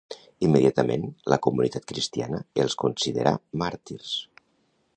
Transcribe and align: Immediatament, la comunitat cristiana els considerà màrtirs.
Immediatament, 0.45 1.03
la 1.33 1.37
comunitat 1.47 1.85
cristiana 1.91 2.39
els 2.63 2.77
considerà 2.85 3.35
màrtirs. 3.65 4.17